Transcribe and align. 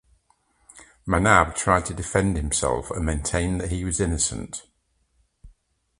Manav 1.07 1.53
tried 1.55 1.85
to 1.85 1.93
defend 1.93 2.35
himself 2.35 2.89
and 2.89 3.05
maintained 3.05 3.61
that 3.61 3.69
he 3.69 3.85
was 3.85 3.99
innocent. 3.99 4.65